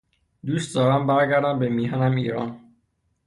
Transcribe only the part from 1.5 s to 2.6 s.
به میهنم ایران.